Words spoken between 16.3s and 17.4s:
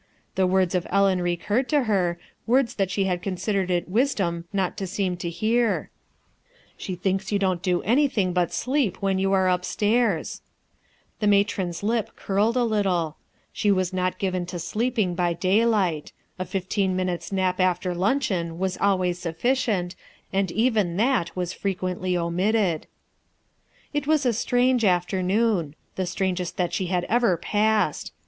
a fifteen minutes'